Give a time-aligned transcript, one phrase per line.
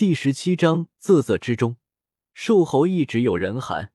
[0.00, 1.76] 第十七章仄仄之中，
[2.32, 3.92] 瘦猴一直有人喊。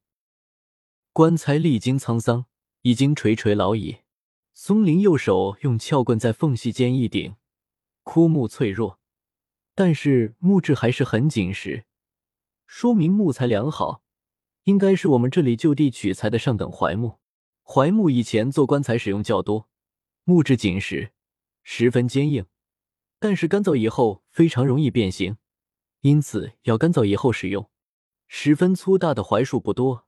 [1.12, 2.46] 棺材历经沧桑，
[2.84, 4.02] 已经垂垂老矣。
[4.54, 7.38] 松林右手用撬棍在缝隙间一顶，
[8.04, 9.00] 枯木脆弱，
[9.74, 11.86] 但是木质还是很紧实，
[12.68, 14.04] 说明木材良好，
[14.66, 17.18] 应该是我们这里就地取材的上等槐木。
[17.64, 19.68] 槐木以前做棺材使用较多，
[20.24, 21.14] 木质紧实，
[21.64, 22.46] 十分坚硬，
[23.18, 25.38] 但是干燥以后非常容易变形。
[26.06, 27.68] 因此要干燥以后使用。
[28.28, 30.06] 十分粗大的槐树不多，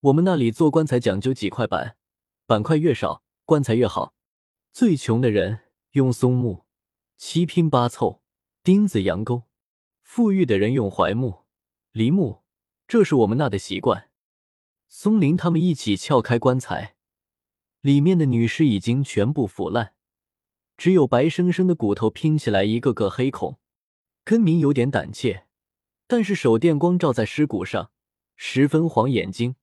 [0.00, 1.98] 我们那里做棺材讲究几块板，
[2.46, 4.14] 板块越少，棺材越好。
[4.72, 6.64] 最穷的人用松木，
[7.18, 8.22] 七拼八凑，
[8.62, 9.42] 钉子羊钩；
[10.00, 11.44] 富裕的人用槐木、
[11.92, 12.42] 梨木，
[12.86, 14.08] 这是我们那的习惯。
[14.88, 16.96] 松林他们一起撬开棺材，
[17.82, 19.92] 里面的女尸已经全部腐烂，
[20.78, 23.58] 只有白生生的骨头拼起来一个个黑孔。
[24.28, 25.46] 根明有点胆怯，
[26.06, 27.90] 但是手电光照在尸骨上，
[28.36, 29.56] 十分晃眼睛。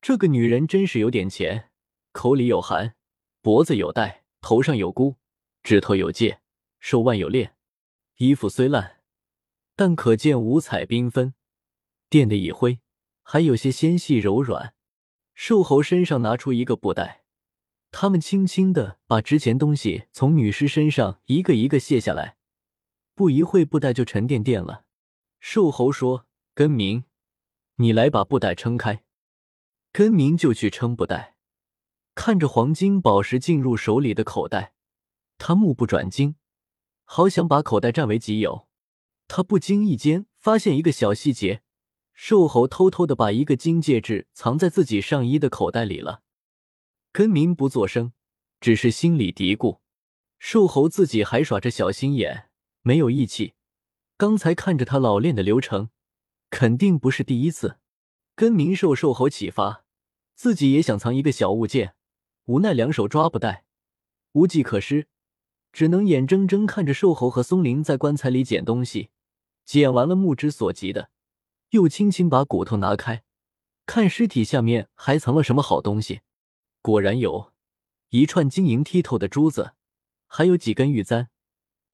[0.00, 1.70] 这个女人真是有点钱，
[2.12, 2.94] 口里有含，
[3.42, 5.16] 脖子有带，头上有箍，
[5.64, 6.38] 指头有戒，
[6.78, 7.56] 手腕有链。
[8.18, 9.00] 衣服虽烂，
[9.74, 11.34] 但可见五彩缤纷，
[12.08, 12.78] 垫的已灰，
[13.24, 14.74] 还有些纤细柔软。
[15.34, 17.24] 瘦猴身上拿出一个布袋，
[17.90, 22.36] 他们轻轻的把值钱东西从女尸身上一个一个卸下来。
[23.16, 24.84] 不一会，布袋就沉甸甸了。
[25.40, 27.04] 瘦猴说：“根明，
[27.76, 29.04] 你来把布袋撑开。”
[29.90, 31.36] 根明就去撑布袋，
[32.14, 34.74] 看着黄金宝石进入手里的口袋，
[35.38, 36.36] 他目不转睛，
[37.04, 38.68] 好想把口袋占为己有。
[39.28, 41.62] 他不经意间发现一个小细节：
[42.12, 46.20] 瘦猴偷偷的把一个金戒指藏在自己上衣的口袋里了。
[47.12, 48.12] 根明不作声，
[48.60, 49.78] 只是心里嘀咕：
[50.38, 52.45] 瘦猴自己还耍着小心眼。
[52.86, 53.54] 没有义气，
[54.16, 55.90] 刚才看着他老练的流程，
[56.50, 57.80] 肯定不是第一次。
[58.36, 59.84] 跟明受瘦猴启发，
[60.36, 61.96] 自己也想藏一个小物件，
[62.44, 63.64] 无奈两手抓不带，
[64.34, 65.08] 无计可施，
[65.72, 69.10] 只能眼睁睁看着瘦猴和松林在棺材里捡东西，
[69.64, 71.10] 捡完了目之所及的，
[71.70, 73.24] 又轻轻把骨头拿开，
[73.84, 76.20] 看尸体下面还藏了什么好东西。
[76.82, 77.52] 果然有
[78.10, 79.72] 一串晶莹剔透的珠子，
[80.28, 81.28] 还有几根玉簪。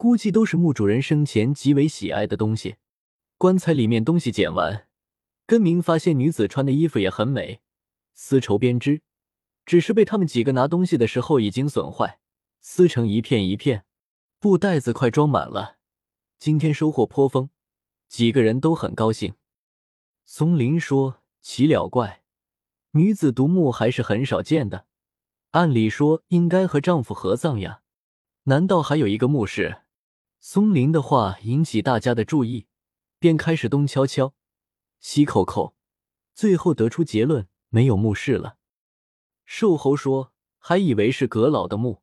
[0.02, 2.74] 估计都是墓主人生前极为喜爱的东西。
[3.38, 4.88] 棺材里面东西捡完，
[5.46, 7.60] 根明发现女子穿的衣服也很美，
[8.12, 9.02] 丝绸编织，
[9.64, 12.18] 只是被他们几个拿东西的时候已经损坏，
[12.60, 13.84] 撕成一片一片。
[14.40, 15.76] 布袋子快装满了，
[16.36, 17.50] 今天收获颇丰，
[18.08, 19.34] 几个人都很高兴。
[20.24, 22.24] 松林说：“奇了怪，
[22.94, 24.86] 女子独墓还是很少见的，
[25.52, 27.82] 按理说应该和丈夫合葬呀，
[28.46, 29.81] 难道还有一个墓室？”
[30.44, 32.66] 松林的话引起大家的注意，
[33.20, 34.34] 便开始东敲敲，
[34.98, 35.76] 西扣扣，
[36.34, 38.56] 最后得出结论：没有墓室了。
[39.44, 42.02] 瘦猴说：“还以为是阁老的墓，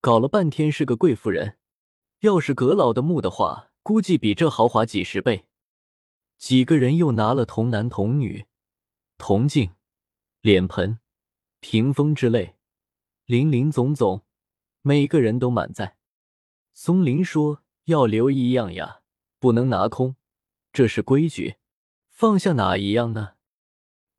[0.00, 1.58] 搞了半天是个贵妇人。
[2.20, 5.46] 要是阁老的墓的话，估计比这豪华几十倍。”
[6.38, 8.46] 几个人又拿了童男童女、
[9.18, 9.74] 铜镜、
[10.40, 11.00] 脸盆、
[11.58, 12.54] 屏风之类，
[13.26, 14.22] 林林总总，
[14.82, 15.96] 每个人都满载。
[16.72, 17.63] 松林说。
[17.84, 19.00] 要留一样呀，
[19.38, 20.16] 不能拿空，
[20.72, 21.56] 这是规矩。
[22.08, 23.34] 放下哪一样呢？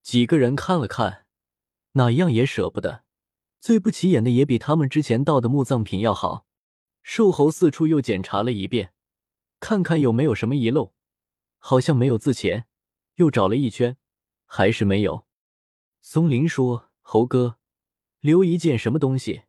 [0.04, 1.26] 几个人看了看，
[1.94, 3.04] 哪一样也舍不得。
[3.60, 6.46] 最不起眼的也比他们之前盗的墓葬品要好。
[7.02, 8.94] 瘦猴四处又检查了一遍，
[9.60, 10.94] 看看有没有什么遗漏，
[11.58, 12.68] 好像没有字钱。
[13.16, 13.98] 又找了一圈，
[14.46, 15.26] 还是没有。
[16.02, 17.58] 松林说：“猴哥，
[18.20, 19.44] 留一件什么东西？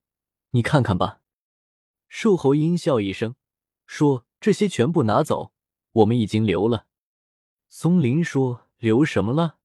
[0.50, 1.20] 你看看吧。”
[2.08, 3.34] 瘦猴阴笑一声。
[3.86, 5.52] 说这些全部拿走，
[5.92, 6.86] 我们已经留了。
[7.68, 9.56] 松林说：“留什么了？”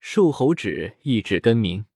[0.00, 1.86] 瘦猴指一指根明。